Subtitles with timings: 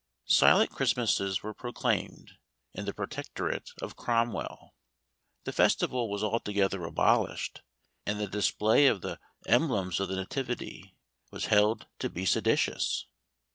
[0.25, 2.31] Silent Christmases were proclaimed
[2.73, 4.73] in the Protecto rate of Cromwell.
[5.43, 7.61] The festival was altogether abolished,
[8.07, 10.95] and the display of the emblems of the Nativity
[11.29, 13.05] was held to be seditious.